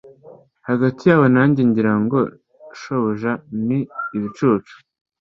[0.67, 2.19] Hagati yawe nanjye, ngira ngo
[2.79, 3.31] shobuja
[3.65, 3.79] ni
[4.17, 4.75] ibicucu.